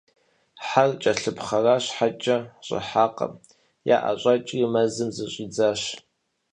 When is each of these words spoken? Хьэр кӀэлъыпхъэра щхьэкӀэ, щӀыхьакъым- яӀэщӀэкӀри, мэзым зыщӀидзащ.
Хьэр 0.67 0.91
кӀэлъыпхъэра 1.01 1.75
щхьэкӀэ, 1.83 2.37
щӀыхьакъым- 2.65 3.33
яӀэщӀэкӀри, 3.95 4.65
мэзым 4.73 5.09
зыщӀидзащ. 5.15 5.81